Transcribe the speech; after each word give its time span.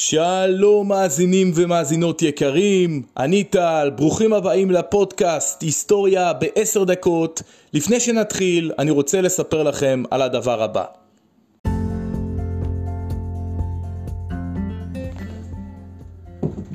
שלום 0.00 0.88
מאזינים 0.88 1.52
ומאזינות 1.54 2.22
יקרים, 2.22 3.02
אני 3.16 3.44
טל, 3.44 3.90
ברוכים 3.96 4.32
הבאים 4.32 4.70
לפודקאסט 4.70 5.62
היסטוריה 5.62 6.32
בעשר 6.32 6.84
דקות. 6.84 7.42
לפני 7.72 8.00
שנתחיל, 8.00 8.72
אני 8.78 8.90
רוצה 8.90 9.20
לספר 9.20 9.62
לכם 9.62 10.02
על 10.10 10.22
הדבר 10.22 10.62
הבא. 10.62 10.97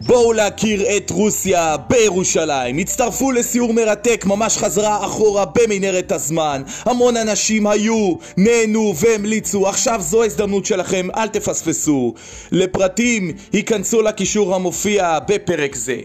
בואו 0.05 0.33
להכיר 0.33 0.97
את 0.97 1.09
רוסיה 1.09 1.77
בירושלים. 1.77 2.77
הצטרפו 2.77 3.31
לסיור 3.31 3.73
מרתק 3.73 4.25
ממש 4.25 4.57
חזרה 4.57 5.05
אחורה 5.05 5.45
במנהרת 5.45 6.11
הזמן. 6.11 6.61
המון 6.86 7.18
אנשים 7.18 7.68
היו, 7.68 8.13
נהנו 8.37 8.93
והמליצו. 8.97 9.68
עכשיו 9.68 10.01
זו 10.01 10.23
ההזדמנות 10.23 10.65
שלכם, 10.65 11.07
אל 11.15 11.27
תפספסו. 11.27 12.13
לפרטים, 12.51 13.31
היכנסו 13.54 14.01
לקישור 14.01 14.55
המופיע 14.55 15.19
בפרק 15.28 15.75
זה. 15.75 15.97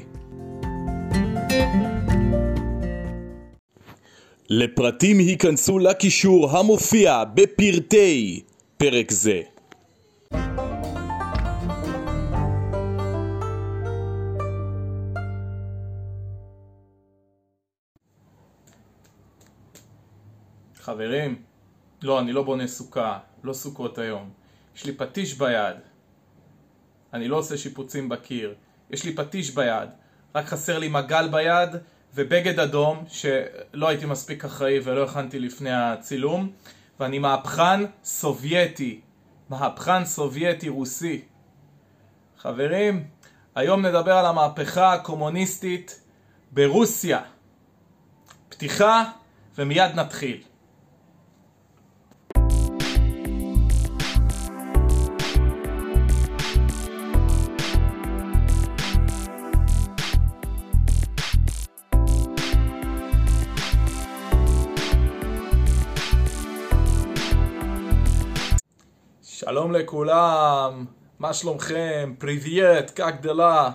לפרטים 4.51 5.18
היכנסו 5.18 5.78
לקישור 5.78 6.59
המופיע 6.59 7.24
בפרטי 7.34 8.40
פרק 8.76 9.10
זה. 9.10 9.40
חברים, 20.88 21.42
לא, 22.02 22.20
אני 22.20 22.33
לא 22.33 22.42
בונה 22.42 22.66
סוכה, 22.66 23.19
לא 23.45 23.52
סוכות 23.52 23.98
היום. 23.98 24.30
יש 24.77 24.84
לי 24.84 24.96
פטיש 24.96 25.38
ביד. 25.38 25.77
אני 27.12 27.29
לא 27.29 27.37
עושה 27.37 27.56
שיפוצים 27.56 28.09
בקיר. 28.09 28.55
יש 28.91 29.05
לי 29.05 29.16
פטיש 29.16 29.51
ביד. 29.51 29.88
רק 30.35 30.46
חסר 30.46 30.79
לי 30.79 30.88
מגל 30.88 31.29
ביד 31.29 31.68
ובגד 32.15 32.60
אדום, 32.60 33.04
שלא 33.09 33.88
הייתי 33.88 34.07
מספיק 34.07 34.45
אחראי 34.45 34.79
ולא 34.85 35.04
הכנתי 35.04 35.38
לפני 35.40 35.73
הצילום. 35.73 36.52
ואני 37.01 37.18
מהפכן 37.18 37.80
סובייטי. 38.05 39.01
מהפכן 39.49 40.05
סובייטי 40.05 40.68
רוסי. 40.68 41.23
חברים, 42.38 43.05
היום 43.55 43.87
נדבר 43.87 44.12
על 44.12 44.27
המהפכה 44.27 44.93
הקומוניסטית 44.93 46.01
ברוסיה. 46.52 47.21
פתיחה 48.49 49.05
ומיד 49.59 49.95
נתחיל. 49.95 50.48
שלום 69.50 69.72
לכולם, 69.72 70.84
מה 71.19 71.34
שלומכם? 71.34 72.15
Привет, 72.19 72.91
как 72.94 73.10
дела. 73.21 73.71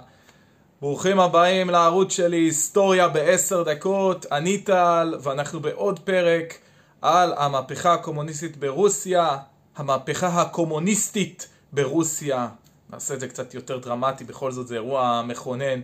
ברוכים 0.81 1.19
הבאים 1.19 1.69
לערוץ 1.69 2.13
שלי 2.13 2.37
היסטוריה 2.37 3.07
בעשר 3.07 3.63
דקות, 3.63 4.25
אני 4.31 4.57
טל, 4.57 5.15
ואנחנו 5.21 5.59
בעוד 5.59 5.99
פרק 5.99 6.57
על 7.01 7.33
המהפכה 7.37 7.93
הקומוניסטית 7.93 8.57
ברוסיה, 8.57 9.37
המהפכה 9.75 10.41
הקומוניסטית 10.41 11.47
ברוסיה. 11.71 12.47
נעשה 12.89 13.13
את 13.13 13.19
זה 13.19 13.27
קצת 13.27 13.53
יותר 13.53 13.77
דרמטי, 13.77 14.23
בכל 14.23 14.51
זאת 14.51 14.67
זה 14.67 14.75
אירוע 14.75 15.21
מכונן. 15.27 15.81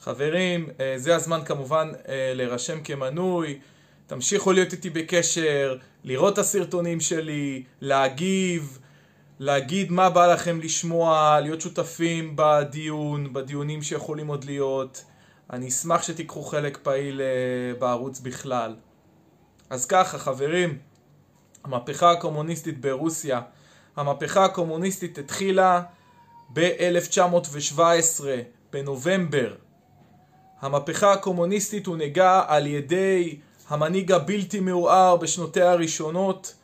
חברים, 0.00 0.68
אה, 0.80 0.94
זה 0.96 1.16
הזמן 1.16 1.40
כמובן 1.44 1.92
אה, 2.08 2.32
להירשם 2.34 2.80
כמנוי, 2.80 3.58
תמשיכו 4.06 4.52
להיות 4.52 4.72
איתי 4.72 4.90
בקשר, 4.90 5.76
לראות 6.04 6.32
את 6.32 6.38
הסרטונים 6.38 7.00
שלי, 7.00 7.62
להגיב, 7.80 8.78
להגיד 9.38 9.92
מה 9.92 10.10
בא 10.10 10.32
לכם 10.32 10.60
לשמוע, 10.60 11.38
להיות 11.40 11.60
שותפים 11.60 12.32
בדיון, 12.34 13.32
בדיונים 13.32 13.82
שיכולים 13.82 14.26
עוד 14.26 14.44
להיות. 14.44 15.04
אני 15.52 15.68
אשמח 15.68 16.02
שתיקחו 16.02 16.42
חלק 16.42 16.78
פעיל 16.82 17.20
uh, 17.20 17.80
בערוץ 17.80 18.20
בכלל. 18.20 18.74
אז 19.70 19.86
ככה 19.86 20.18
חברים, 20.18 20.78
המהפכה 21.64 22.10
הקומוניסטית 22.10 22.80
ברוסיה. 22.80 23.40
המהפכה 23.96 24.44
הקומוניסטית 24.44 25.18
התחילה 25.18 25.82
ב-1917, 26.52 28.24
בנובמבר. 28.72 29.54
המהפכה 30.60 31.12
הקומוניסטית 31.12 31.86
הונהגה 31.86 32.44
על 32.46 32.66
ידי 32.66 33.38
המנהיג 33.68 34.12
הבלתי 34.12 34.60
מעורער 34.60 35.16
בשנותיה 35.16 35.70
הראשונות 35.70 36.54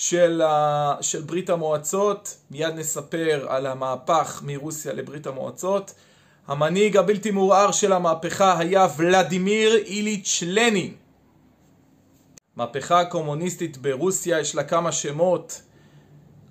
של, 0.00 0.42
ה... 0.42 0.96
של 1.00 1.22
ברית 1.22 1.50
המועצות, 1.50 2.36
מיד 2.50 2.74
נספר 2.74 3.46
על 3.48 3.66
המהפך 3.66 4.42
מרוסיה 4.46 4.92
לברית 4.92 5.26
המועצות. 5.26 5.94
המנהיג 6.46 6.96
הבלתי 6.96 7.30
מעורער 7.30 7.72
של 7.72 7.92
המהפכה 7.92 8.58
היה 8.58 8.86
ולדימיר 8.96 9.76
איליץ' 9.76 10.42
לנין. 10.46 10.94
מהפכה 12.56 13.00
הקומוניסטית 13.00 13.78
ברוסיה 13.78 14.40
יש 14.40 14.54
לה 14.54 14.64
כמה 14.64 14.92
שמות, 14.92 15.62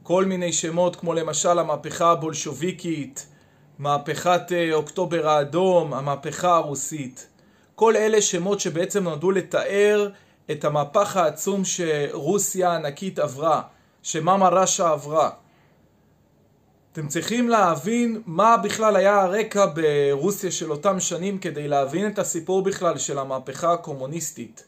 כל 0.04 0.26
מיני 0.26 0.54
שמות 0.54 0.96
כמו 0.96 1.14
למשל 1.14 1.60
המהפכה 1.60 2.12
הבולשוביקית, 2.12 3.28
מהפכת 3.80 4.52
אה, 4.52 4.74
אוקטובר 4.74 5.30
האדום, 5.30 5.94
המהפכה 5.94 6.56
הרוסית. 6.56 7.28
כל 7.76 7.96
אלה 7.96 8.22
שמות 8.22 8.60
שבעצם 8.60 9.04
נועדו 9.04 9.32
לתאר 9.32 10.10
את 10.52 10.66
המהפך 10.66 11.18
העצום 11.18 11.62
שרוסיה 11.66 12.72
הענקית 12.72 13.20
עברה, 13.20 13.62
שמאמה 14.04 14.50
ראשה 14.50 14.90
עברה. 14.90 15.30
אתם 16.92 17.08
צריכים 17.08 17.50
להבין 17.50 18.22
מה 18.26 18.58
בכלל 18.58 18.96
היה 18.96 19.22
הרקע 19.22 19.66
ברוסיה 19.66 20.52
של 20.52 20.72
אותם 20.72 21.00
שנים 21.00 21.38
כדי 21.38 21.68
להבין 21.68 22.08
את 22.08 22.20
הסיפור 22.20 22.64
בכלל 22.64 22.98
של 22.98 23.20
המהפכה 23.20 23.74
הקומוניסטית. 23.74 24.66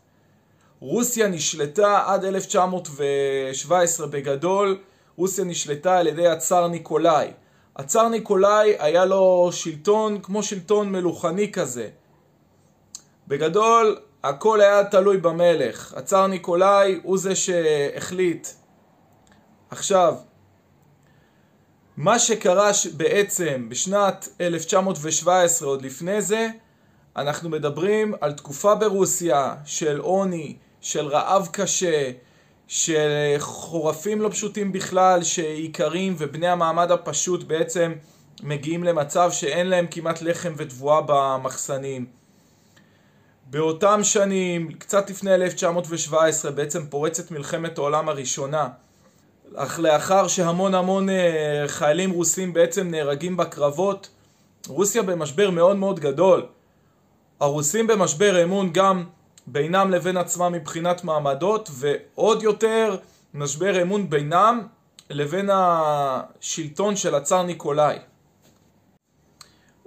רוסיה 0.79 1.27
נשלטה 1.27 2.03
עד 2.05 2.25
1917 2.25 4.07
בגדול, 4.07 4.77
רוסיה 5.17 5.45
נשלטה 5.45 5.97
על 5.97 6.07
ידי 6.07 6.27
הצאר 6.27 6.67
ניקולאי. 6.67 7.31
הצאר 7.75 8.07
ניקולאי 8.07 8.75
היה 8.79 9.05
לו 9.05 9.49
שלטון 9.51 10.19
כמו 10.21 10.43
שלטון 10.43 10.91
מלוכני 10.91 11.51
כזה. 11.51 11.89
בגדול, 13.27 13.99
הכל 14.23 14.61
היה 14.61 14.83
תלוי 14.83 15.17
במלך. 15.17 15.93
הצאר 15.97 16.27
ניקולאי 16.27 16.99
הוא 17.03 17.17
זה 17.17 17.35
שהחליט. 17.35 18.47
עכשיו, 19.69 20.15
מה 21.97 22.19
שקרה 22.19 22.71
בעצם 22.97 23.69
בשנת 23.69 24.29
1917, 24.41 25.67
עוד 25.67 25.81
לפני 25.81 26.21
זה, 26.21 26.47
אנחנו 27.15 27.49
מדברים 27.49 28.13
על 28.21 28.33
תקופה 28.33 28.75
ברוסיה 28.75 29.55
של 29.65 29.99
עוני, 29.99 30.57
של 30.81 31.07
רעב 31.07 31.49
קשה, 31.51 32.11
של 32.67 33.35
חורפים 33.39 34.21
לא 34.21 34.29
פשוטים 34.29 34.71
בכלל, 34.71 35.23
שאיכרים 35.23 36.15
ובני 36.17 36.47
המעמד 36.47 36.91
הפשוט 36.91 37.43
בעצם 37.43 37.93
מגיעים 38.43 38.83
למצב 38.83 39.31
שאין 39.31 39.67
להם 39.67 39.87
כמעט 39.91 40.21
לחם 40.21 40.53
ותבואה 40.57 41.01
במחסנים. 41.05 42.20
באותם 43.51 43.99
שנים, 44.03 44.71
קצת 44.71 45.09
לפני 45.09 45.35
1917, 45.35 46.51
בעצם 46.51 46.85
פורצת 46.89 47.31
מלחמת 47.31 47.77
העולם 47.77 48.09
הראשונה. 48.09 48.67
אך 49.55 49.79
לאחר 49.79 50.27
שהמון 50.27 50.75
המון 50.75 51.09
אה, 51.09 51.63
חיילים 51.67 52.11
רוסים 52.11 52.53
בעצם 52.53 52.87
נהרגים 52.87 53.37
בקרבות, 53.37 54.09
רוסיה 54.67 55.03
במשבר 55.03 55.49
מאוד 55.49 55.75
מאוד 55.75 55.99
גדול. 55.99 56.45
הרוסים 57.39 57.87
במשבר 57.87 58.43
אמון 58.43 58.73
גם 58.73 59.03
בינם 59.47 59.91
לבין 59.91 60.17
עצמם 60.17 60.51
מבחינת 60.51 61.03
מעמדות, 61.03 61.69
ועוד 61.73 62.43
יותר 62.43 62.97
משבר 63.33 63.81
אמון 63.81 64.09
בינם 64.09 64.67
לבין 65.09 65.49
השלטון 65.53 66.95
של 66.95 67.15
הצאר 67.15 67.43
ניקולאי. 67.43 67.97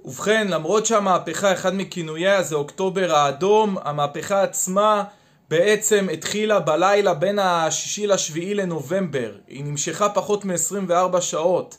ובכן, 0.04 0.48
למרות 0.48 0.86
שהמהפכה, 0.86 1.52
אחד 1.52 1.74
מכינוייה 1.74 2.42
זה 2.42 2.54
אוקטובר 2.54 3.14
האדום, 3.14 3.76
המהפכה 3.84 4.42
עצמה 4.42 5.04
בעצם 5.50 6.06
התחילה 6.12 6.60
בלילה 6.60 7.14
בין 7.14 7.38
השישי 7.38 8.06
לשביעי 8.06 8.54
לנובמבר. 8.54 9.32
היא 9.48 9.64
נמשכה 9.64 10.08
פחות 10.08 10.44
מ-24 10.44 11.20
שעות. 11.20 11.76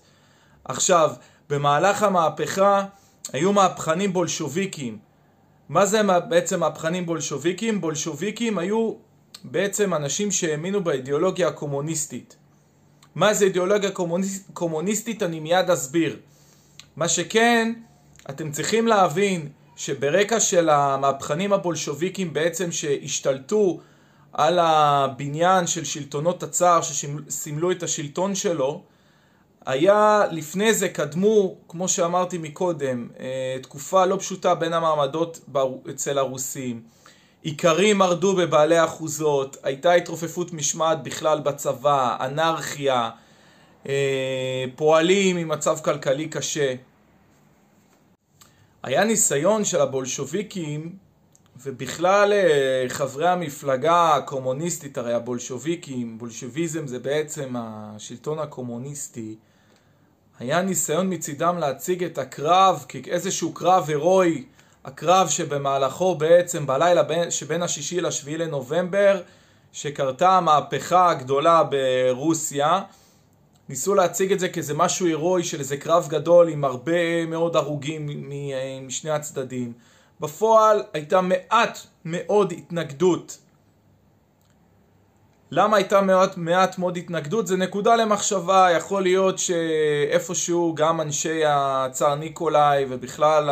עכשיו, 0.64 1.12
במהלך 1.50 2.04
המהפכה 2.04 2.86
היו 3.34 3.54
מהפכנים 3.54 4.14
בולשוביקים. 4.14 4.98
מה 5.70 5.86
זה 5.86 6.02
בעצם 6.30 6.60
מהפכנים 6.60 7.06
בולשוביקים? 7.06 7.82
בולשוביקים 7.82 8.58
היו 8.58 8.94
בעצם 9.44 9.94
אנשים 9.94 10.32
שהאמינו 10.32 10.84
באידיאולוגיה 10.84 11.48
הקומוניסטית. 11.48 12.36
מה 13.16 13.34
זה 13.34 13.46
אידיאולוגיה 13.46 13.92
קומוניסט, 13.92 14.50
קומוניסטית? 14.54 15.24
אני 15.24 15.40
מיד 15.40 15.70
אסביר. 15.70 16.20
מה 16.96 17.08
שכן, 17.08 17.74
אתם 18.30 18.52
צריכים 18.52 18.88
להבין 18.88 19.50
שברקע 19.76 20.40
של 20.40 20.70
המהפכנים 20.70 21.54
הבולשוויקים 21.54 22.34
בעצם 22.34 22.72
שהשתלטו 22.72 23.80
על 24.34 24.60
הבניין 24.62 25.68
של 25.68 25.84
שלטונות 25.84 26.44
הצער 26.44 26.82
שסימלו 26.82 27.72
את 27.72 27.84
השלטון 27.84 28.36
שלו, 28.36 28.82
היה 29.66 30.24
לפני 30.32 30.74
זה 30.74 30.90
קדמו, 30.90 31.56
כמו 31.68 31.88
שאמרתי 31.88 32.38
מקודם, 32.38 33.08
אה, 33.20 33.58
תקופה 33.62 34.06
לא 34.06 34.16
פשוטה 34.20 34.56
בין 34.56 34.74
המעמדות 34.74 35.40
אצל 35.90 36.18
הרוסים. 36.18 36.82
איכרים 37.46 37.98
מרדו 37.98 38.36
בבעלי 38.36 38.84
אחוזות, 38.84 39.58
הייתה 39.64 39.94
התרופפות 39.94 40.54
משמעת 40.54 41.04
בכלל 41.04 41.40
בצבא, 41.40 42.18
אנרכיה, 42.20 43.10
אה, 43.90 44.66
פועלים 44.76 45.38
עם 45.38 45.48
מצב 45.48 45.78
כלכלי 45.84 46.28
קשה. 46.28 46.76
היה 48.86 49.04
ניסיון 49.04 49.66
של 49.66 49.82
הבולשוביקים 49.82 50.96
ובכלל 51.64 52.34
אה, 52.34 52.86
חברי 52.88 53.28
המפלגה 53.28 54.16
הקומוניסטית, 54.16 54.98
הרי 54.98 55.14
הבולשוביקים, 55.14 56.18
בולשביזם 56.18 56.88
זה 56.88 57.00
בעצם 57.00 57.54
השלטון 57.58 58.40
הקומוניסטי, 58.40 59.36
היה 60.40 60.62
ניסיון 60.62 61.14
מצידם 61.14 61.58
להציג 61.58 62.04
את 62.04 62.18
הקרב 62.18 62.86
כאיזשהו 62.88 63.54
קרב 63.54 63.86
הירואי, 63.88 64.44
הקרב 64.86 65.30
שבמהלכו 65.30 66.16
בעצם 66.16 66.68
בלילה 66.68 67.32
שבין 67.32 67.64
השישי 67.64 68.02
לשביעי 68.02 68.38
לנובמבר, 68.38 69.22
שקרתה 69.72 70.30
המהפכה 70.30 71.10
הגדולה 71.10 71.64
ברוסיה, 71.64 72.82
ניסו 73.70 73.96
להציג 73.96 74.32
את 74.32 74.40
זה 74.40 74.50
כאיזה 74.50 74.74
משהו 74.74 75.06
הירואי 75.06 75.44
של 75.44 75.60
איזה 75.60 75.78
קרב 75.78 76.08
גדול 76.10 76.50
עם 76.50 76.64
הרבה 76.64 77.26
מאוד 77.26 77.56
הרוגים 77.56 78.30
משני 78.82 79.12
הצדדים. 79.12 79.74
בפועל 80.20 80.84
הייתה 80.94 81.22
מעט 81.22 81.80
מאוד 82.06 82.52
התנגדות. 82.52 83.38
למה 85.52 85.78
הייתה 85.78 86.02
מעט, 86.02 86.38
מעט 86.38 86.78
מאוד 86.78 86.98
התנגדות? 86.98 87.48
זה 87.48 87.58
נקודה 87.58 87.96
למחשבה, 87.96 88.68
יכול 88.78 89.04
להיות 89.04 89.40
שאיפשהו 89.40 90.76
גם 90.76 91.02
אנשי 91.02 91.42
הצאר 91.48 92.16
ניקולאי 92.16 92.86
ובכלל 92.90 93.50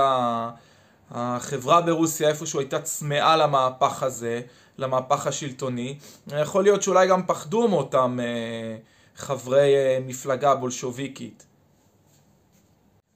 החברה 1.11 1.81
ברוסיה 1.81 2.29
איפשהו 2.29 2.59
הייתה 2.59 2.79
צמאה 2.79 3.37
למהפך 3.37 4.03
הזה, 4.03 4.41
למהפך 4.77 5.27
השלטוני. 5.27 5.97
יכול 6.41 6.63
להיות 6.63 6.83
שאולי 6.83 7.07
גם 7.07 7.23
פחדו 7.27 7.67
מאותם 7.67 8.19
אה, 8.19 8.75
חברי 9.15 9.75
אה, 9.75 9.99
מפלגה 10.05 10.55
בולשוביקית. 10.55 11.45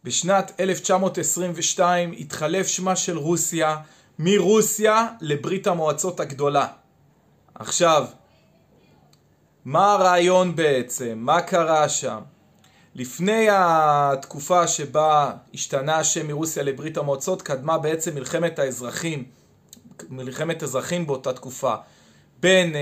בשנת 0.03 0.51
1922 0.59 2.11
התחלף 2.11 2.67
שמה 2.67 2.95
של 2.95 3.17
רוסיה 3.17 3.77
מרוסיה 4.19 5.07
לברית 5.21 5.67
המועצות 5.67 6.19
הגדולה. 6.19 6.67
עכשיו, 7.55 8.05
מה 9.65 9.91
הרעיון 9.93 10.55
בעצם? 10.55 11.13
מה 11.17 11.41
קרה 11.41 11.89
שם? 11.89 12.19
לפני 12.95 13.47
התקופה 13.51 14.67
שבה 14.67 15.31
השתנה 15.53 15.97
השם 15.97 16.27
מרוסיה 16.27 16.63
לברית 16.63 16.97
המועצות, 16.97 17.41
קדמה 17.41 17.77
בעצם 17.77 18.15
מלחמת 18.15 18.59
האזרחים, 18.59 19.23
מלחמת 20.09 20.63
אזרחים 20.63 21.07
באותה 21.07 21.33
תקופה, 21.33 21.75
בין 22.39 22.73
uh, 22.73 22.77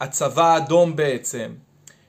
הצבא 0.00 0.54
האדום 0.54 0.96
בעצם, 0.96 1.52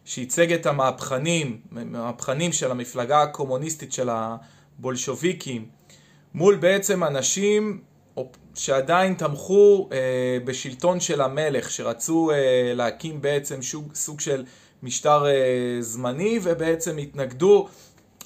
שייצג 0.09 0.53
את 0.53 0.65
המהפכנים, 0.65 1.61
המהפכנים 1.75 2.53
של 2.53 2.71
המפלגה 2.71 3.21
הקומוניסטית 3.21 3.93
של 3.93 4.09
הבולשוביקים, 4.11 5.65
מול 6.33 6.55
בעצם 6.55 7.03
אנשים 7.03 7.81
שעדיין 8.55 9.13
תמכו 9.13 9.89
אה, 9.91 9.97
בשלטון 10.45 10.99
של 10.99 11.21
המלך, 11.21 11.71
שרצו 11.71 12.31
אה, 12.31 12.71
להקים 12.75 13.21
בעצם 13.21 13.61
שוג, 13.61 13.93
סוג 13.95 14.19
של 14.19 14.45
משטר 14.83 15.25
אה, 15.25 15.77
זמני 15.79 16.39
ובעצם 16.43 16.97
התנגדו 16.97 17.67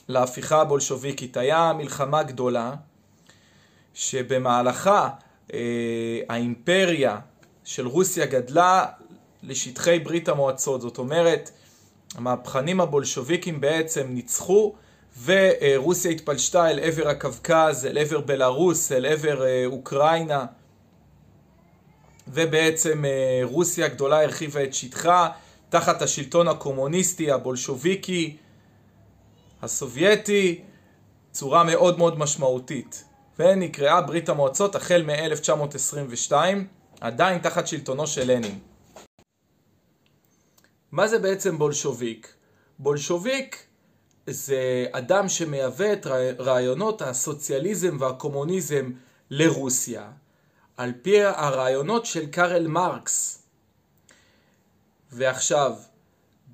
להפיכה 0.08 0.62
הבולשוביקית. 0.62 1.38
היה 1.38 1.74
מלחמה 1.78 2.24
גדולה 2.24 2.74
שבמהלכה 3.94 5.10
אה, 5.54 5.60
האימפריה 6.30 7.18
של 7.64 7.88
רוסיה 7.88 8.26
גדלה 8.26 8.86
לשטחי 9.44 10.00
ברית 10.00 10.30
המועצות. 10.30 10.82
זאת 10.82 10.98
אומרת, 10.98 11.52
המהפכנים 12.16 12.82
הבולשוויקים 12.82 13.62
בעצם 13.62 14.08
ניצחו 14.10 14.74
ורוסיה 15.26 16.12
התפלשתה 16.12 16.70
אל 16.70 16.80
עבר 16.80 17.08
הקווקז, 17.08 17.86
אל 17.86 17.98
עבר 17.98 18.20
בלארוס, 18.20 18.92
אל 18.92 19.06
עבר 19.06 19.46
אה, 19.46 19.64
אוקראינה 19.66 20.46
ובעצם 22.28 23.06
אה, 23.06 23.42
רוסיה 23.44 23.86
הגדולה 23.86 24.24
הרחיבה 24.24 24.64
את 24.64 24.74
שטחה 24.74 25.30
תחת 25.70 26.02
השלטון 26.02 26.48
הקומוניסטי, 26.48 27.32
הבולשוביקי, 27.32 28.38
הסובייטי, 29.62 30.62
צורה 31.32 31.64
מאוד 31.64 31.98
מאוד 31.98 32.20
משמעותית. 32.20 33.04
ונקראה 33.40 34.02
ברית 34.02 34.30
המועצות 34.30 34.76
החל 34.76 35.04
מ-1922, 35.06 36.32
עדיין 37.02 37.40
תחת 37.40 37.68
שלטונו 37.68 38.08
של 38.08 38.32
לנין. 38.32 38.60
מה 40.94 41.08
זה 41.08 41.20
בעצם 41.20 41.58
בולשוביק? 41.58 42.34
בולשוביק 42.80 43.64
זה 44.28 44.86
אדם 44.92 45.30
שמייבא 45.30 45.94
את 45.94 46.06
רעיונות 46.40 47.02
הסוציאליזם 47.02 47.98
והקומוניזם 48.00 48.92
לרוסיה, 49.30 50.12
על 50.78 50.94
פי 51.02 51.24
הרעיונות 51.24 52.06
של 52.06 52.26
קארל 52.26 52.68
מרקס. 52.68 53.44
ועכשיו, 55.12 55.74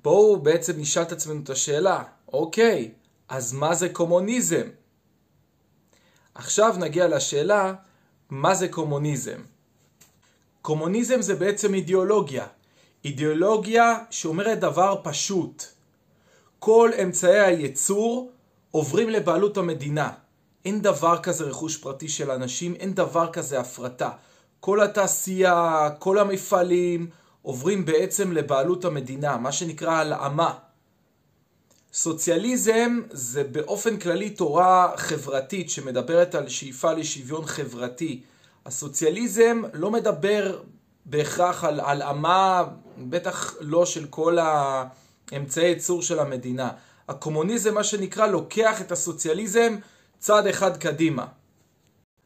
בואו 0.02 0.40
בעצם 0.40 0.72
נשאל 0.76 1.02
את 1.02 1.12
עצמנו 1.12 1.40
את 1.42 1.50
השאלה, 1.50 2.02
אוקיי, 2.32 2.90
אז 3.28 3.52
מה 3.52 3.74
זה 3.74 3.88
קומוניזם? 3.88 4.68
עכשיו 6.34 6.74
נגיע 6.78 7.08
לשאלה, 7.08 7.74
מה 8.30 8.54
זה 8.54 8.68
קומוניזם? 8.68 9.40
קומוניזם 10.62 11.22
זה 11.22 11.34
בעצם 11.34 11.74
אידיאולוגיה. 11.74 12.46
אידיאולוגיה 13.04 13.98
שאומרת 14.10 14.60
דבר 14.60 15.00
פשוט. 15.02 15.64
כל 16.58 16.90
אמצעי 17.02 17.40
הייצור 17.40 18.30
עוברים 18.70 19.10
לבעלות 19.10 19.56
המדינה. 19.56 20.10
אין 20.64 20.82
דבר 20.82 21.18
כזה 21.22 21.44
רכוש 21.44 21.76
פרטי 21.76 22.08
של 22.08 22.30
אנשים, 22.30 22.74
אין 22.74 22.94
דבר 22.94 23.32
כזה 23.32 23.60
הפרטה. 23.60 24.10
כל 24.60 24.80
התעשייה, 24.80 25.88
כל 25.98 26.18
המפעלים 26.18 27.10
עוברים 27.42 27.84
בעצם 27.84 28.32
לבעלות 28.32 28.84
המדינה, 28.84 29.36
מה 29.36 29.52
שנקרא 29.52 29.92
הלאמה. 29.92 30.54
סוציאליזם 31.92 33.00
זה 33.10 33.44
באופן 33.44 33.96
כללי 33.96 34.30
תורה 34.30 34.92
חברתית 34.96 35.70
שמדברת 35.70 36.34
על 36.34 36.48
שאיפה 36.48 36.92
לשוויון 36.92 37.44
חברתי. 37.46 38.22
הסוציאליזם 38.66 39.62
לא 39.72 39.90
מדבר 39.90 40.60
בהכרח 41.06 41.64
על 41.64 41.80
הלאמה, 41.80 42.64
בטח 42.98 43.54
לא 43.60 43.86
של 43.86 44.06
כל 44.06 44.38
ה... 44.38 44.84
אמצעי 45.36 45.68
ייצור 45.68 46.02
של 46.02 46.18
המדינה. 46.18 46.70
הקומוניזם, 47.08 47.74
מה 47.74 47.84
שנקרא, 47.84 48.26
לוקח 48.26 48.80
את 48.80 48.92
הסוציאליזם 48.92 49.76
צעד 50.18 50.46
אחד 50.46 50.76
קדימה. 50.76 51.26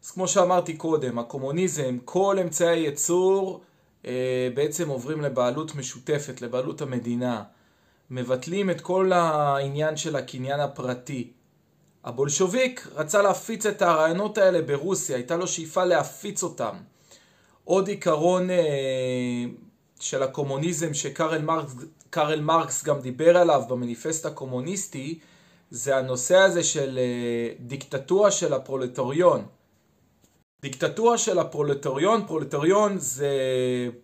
אז 0.04 0.10
כמו 0.10 0.28
שאמרתי 0.28 0.76
קודם, 0.76 1.18
הקומוניזם, 1.18 1.98
כל 2.04 2.38
אמצעי 2.40 2.68
הייצור 2.68 3.62
אה, 4.06 4.48
בעצם 4.54 4.88
עוברים 4.88 5.20
לבעלות 5.20 5.74
משותפת, 5.74 6.42
לבעלות 6.42 6.82
המדינה. 6.82 7.42
מבטלים 8.10 8.70
את 8.70 8.80
כל 8.80 9.12
העניין 9.12 9.96
של 9.96 10.16
הקניין 10.16 10.60
הפרטי. 10.60 11.32
הבולשוביק 12.04 12.86
רצה 12.94 13.22
להפיץ 13.22 13.66
את 13.66 13.82
הרעיונות 13.82 14.38
האלה 14.38 14.62
ברוסיה, 14.62 15.16
הייתה 15.16 15.36
לו 15.36 15.46
שאיפה 15.46 15.84
להפיץ 15.84 16.42
אותם. 16.42 16.76
עוד 17.64 17.88
עיקרון 17.88 18.50
אה, 18.50 19.44
של 20.00 20.22
הקומוניזם 20.22 20.94
שקארל 20.94 21.42
מרקס, 21.42 21.74
מרקס 22.40 22.84
גם 22.84 23.00
דיבר 23.00 23.36
עליו 23.36 23.62
במניפסט 23.68 24.26
הקומוניסטי, 24.26 25.18
זה 25.70 25.96
הנושא 25.96 26.36
הזה 26.36 26.64
של 26.64 26.98
אה, 26.98 27.54
דיקטטורה 27.60 28.30
של 28.30 28.52
הפרולטריון. 28.52 29.44
דיקטטורה 30.62 31.18
של 31.18 31.38
הפרולטריון, 31.38 32.26
פרולטריון 32.26 32.98
זה 32.98 33.28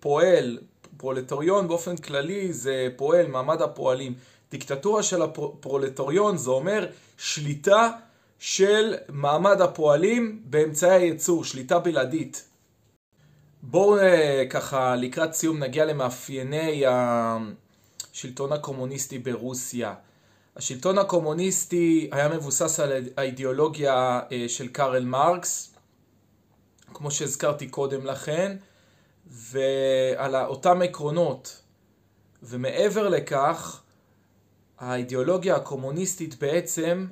פועל, 0.01 0.59
פרולטריון 0.97 1.69
באופן 1.69 1.97
כללי 1.97 2.53
זה 2.53 2.89
פועל, 2.97 3.27
מעמד 3.27 3.63
הפועלים. 3.63 4.15
דיקטטורה 4.51 5.03
של 5.03 5.23
הפרולטריון 5.23 6.37
זה 6.37 6.51
אומר 6.51 6.87
שליטה 7.17 7.91
של 8.39 8.95
מעמד 9.09 9.61
הפועלים 9.61 10.43
באמצעי 10.45 10.91
הייצור, 10.91 11.45
שליטה 11.45 11.79
בלעדית. 11.79 12.50
בואו 13.63 13.99
אה, 13.99 14.03
ככה 14.51 14.97
לקראת 14.97 15.33
סיום 15.35 15.59
נגיע 15.59 15.85
למאפייני 15.85 16.83
השלטון 16.87 18.53
הקומוניסטי 18.53 19.19
ברוסיה. 19.19 19.95
השלטון 20.57 20.99
הקומוניסטי 20.99 22.09
היה 22.13 22.29
מבוסס 22.29 22.81
על 22.81 22.93
האידיאולוגיה 23.17 24.21
אה, 24.33 24.45
של 24.49 24.69
קארל 24.69 25.05
מרקס, 25.05 25.75
כמו 26.95 27.11
שהזכרתי 27.11 27.69
קודם 27.69 28.07
לכן, 28.07 28.57
ועל 29.27 30.37
אותם 30.37 30.83
עקרונות. 30.83 31.63
ומעבר 32.43 33.09
לכך, 33.09 33.83
האידיאולוגיה 34.79 35.57
הקומוניסטית 35.57 36.39
בעצם, 36.39 37.07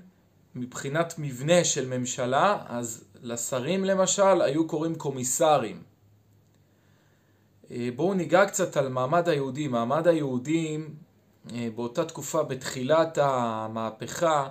מבחינת 0.54 1.14
מבנה 1.18 1.64
של 1.64 1.98
ממשלה, 1.98 2.58
אז 2.68 3.04
לשרים 3.22 3.84
למשל 3.84 4.42
היו 4.42 4.66
קוראים 4.66 4.94
קומיסרים. 4.94 5.82
אה, 7.70 7.88
בואו 7.96 8.14
ניגע 8.14 8.46
קצת 8.46 8.76
על 8.76 8.88
מעמד 8.88 9.28
היהודים. 9.28 9.70
מעמד 9.70 10.08
היהודים 10.08 10.94
אה, 11.54 11.68
באותה 11.74 12.04
תקופה, 12.04 12.42
בתחילת 12.42 13.18
המהפכה, 13.22 14.48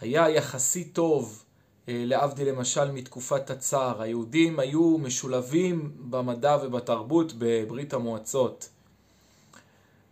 היה 0.00 0.30
יחסית 0.30 0.94
טוב, 0.94 1.44
אה, 1.88 2.02
להבדיל 2.06 2.48
למשל 2.48 2.90
מתקופת 2.90 3.50
הצאר. 3.50 4.02
היהודים 4.02 4.58
היו 4.58 4.98
משולבים 4.98 5.92
במדע 6.10 6.56
ובתרבות 6.62 7.32
בברית 7.38 7.94
המועצות. 7.94 8.68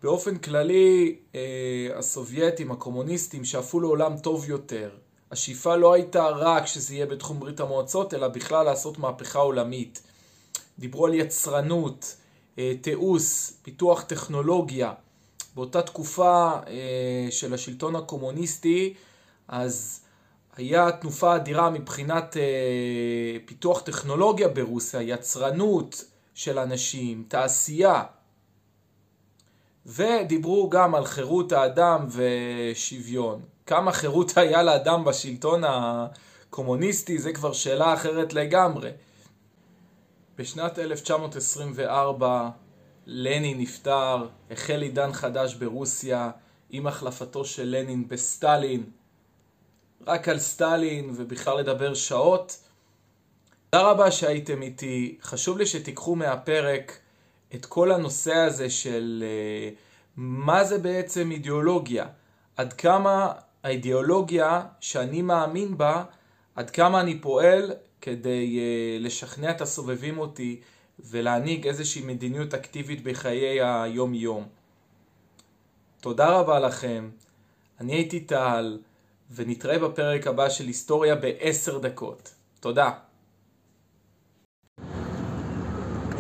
באופן 0.02 0.38
כללי, 0.38 1.16
הסובייטים, 1.96 2.72
הקומוניסטים, 2.72 3.44
שאפו 3.44 3.80
לעולם 3.80 4.18
טוב 4.18 4.50
יותר. 4.50 4.90
השאיפה 5.30 5.76
לא 5.76 5.92
הייתה 5.92 6.28
רק 6.28 6.66
שזה 6.66 6.94
יהיה 6.94 7.06
בתחום 7.06 7.40
ברית 7.40 7.60
המועצות, 7.60 8.14
אלא 8.14 8.28
בכלל 8.28 8.64
לעשות 8.64 8.98
מהפכה 8.98 9.38
עולמית. 9.38 10.02
דיברו 10.78 11.06
על 11.06 11.14
יצרנות, 11.14 12.16
תיעוש, 12.80 13.50
פיתוח 13.62 14.02
טכנולוגיה. 14.02 14.92
באותה 15.54 15.82
תקופה 15.82 16.50
אה, 16.66 17.26
של 17.30 17.54
השלטון 17.54 17.96
הקומוניסטי, 17.96 18.94
אז 19.48 20.00
היה 20.56 20.92
תנופה 20.92 21.36
אדירה 21.36 21.70
מבחינת 21.70 22.36
אה, 22.36 22.42
פיתוח 23.44 23.80
טכנולוגיה 23.80 24.48
ברוסיה, 24.48 25.02
יצרנות 25.02 26.04
של 26.34 26.58
אנשים, 26.58 27.24
תעשייה. 27.28 28.02
ודיברו 29.86 30.70
גם 30.70 30.94
על 30.94 31.04
חירות 31.04 31.52
האדם 31.52 32.06
ושוויון. 32.10 33.40
כמה 33.66 33.92
חירות 33.92 34.36
היה 34.36 34.62
לאדם 34.62 35.04
בשלטון 35.04 35.62
הקומוניסטי, 35.66 37.18
זה 37.18 37.32
כבר 37.32 37.52
שאלה 37.52 37.94
אחרת 37.94 38.32
לגמרי. 38.32 38.90
בשנת 40.40 40.78
1924 40.78 42.50
לנין 43.06 43.60
נפטר, 43.60 44.26
החל 44.50 44.82
עידן 44.82 45.12
חדש 45.12 45.54
ברוסיה 45.54 46.30
עם 46.70 46.86
החלפתו 46.86 47.44
של 47.44 47.76
לנין 47.76 48.08
בסטלין. 48.08 48.84
רק 50.06 50.28
על 50.28 50.38
סטלין 50.38 51.10
ובכלל 51.16 51.58
לדבר 51.58 51.94
שעות. 51.94 52.58
תודה 53.70 53.90
רבה 53.90 54.10
שהייתם 54.10 54.62
איתי. 54.62 55.18
חשוב 55.22 55.58
לי 55.58 55.66
שתיקחו 55.66 56.16
מהפרק 56.16 56.98
את 57.54 57.66
כל 57.66 57.92
הנושא 57.92 58.34
הזה 58.34 58.70
של 58.70 59.24
uh, 59.24 59.78
מה 60.16 60.64
זה 60.64 60.78
בעצם 60.78 61.30
אידיאולוגיה. 61.30 62.06
עד 62.56 62.72
כמה 62.72 63.32
האידיאולוגיה 63.62 64.62
שאני 64.80 65.22
מאמין 65.22 65.78
בה, 65.78 66.04
עד 66.60 66.70
כמה 66.70 67.00
אני 67.00 67.20
פועל 67.20 67.72
כדי 68.00 68.58
uh, 68.58 69.02
לשכנע 69.02 69.50
את 69.50 69.60
הסובבים 69.60 70.18
אותי 70.18 70.60
ולהנהיג 70.98 71.66
איזושהי 71.66 72.02
מדיניות 72.04 72.54
אקטיבית 72.54 73.02
בחיי 73.04 73.60
היום-יום. 73.60 74.48
תודה 76.00 76.28
רבה 76.28 76.60
לכם, 76.60 77.10
אני 77.80 77.92
הייתי 77.92 78.20
טל, 78.20 78.78
ונתראה 79.34 79.78
בפרק 79.78 80.26
הבא 80.26 80.48
של 80.48 80.66
היסטוריה 80.66 81.14
בעשר 81.14 81.78
דקות. 81.78 82.34
תודה. 82.60 82.90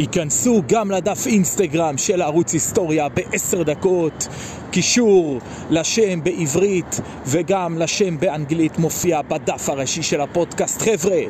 היכנסו 0.00 0.62
גם 0.66 0.90
לדף 0.90 1.26
אינסטגרם 1.26 1.98
של 1.98 2.22
ערוץ 2.22 2.52
היסטוריה 2.52 3.08
בעשר 3.08 3.62
דקות. 3.62 4.28
קישור 4.70 5.38
לשם 5.70 6.24
בעברית 6.24 7.00
וגם 7.26 7.78
לשם 7.78 8.20
באנגלית 8.20 8.78
מופיע 8.78 9.22
בדף 9.22 9.68
הראשי 9.68 10.02
של 10.02 10.20
הפודקאסט. 10.20 10.82
חבר'ה, 10.82 11.20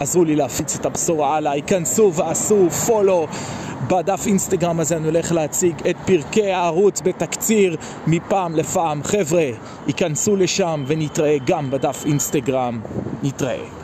עזרו 0.00 0.24
לי 0.24 0.36
להפיץ 0.36 0.76
את 0.76 0.86
הבשורה 0.86 1.36
הלאה, 1.36 1.52
היכנסו 1.52 2.12
ועשו 2.14 2.70
פולו. 2.70 3.26
בדף 3.88 4.26
אינסטגרם 4.26 4.80
הזה 4.80 4.96
אני 4.96 5.06
הולך 5.06 5.32
להציג 5.32 5.74
את 5.90 5.96
פרקי 6.06 6.52
הערוץ 6.52 7.00
בתקציר 7.00 7.76
מפעם 8.06 8.56
לפעם. 8.56 9.02
חבר'ה, 9.02 9.50
היכנסו 9.86 10.36
לשם 10.36 10.84
ונתראה 10.86 11.36
גם 11.44 11.70
בדף 11.70 12.02
אינסטגרם. 12.06 12.80
נתראה. 13.22 13.79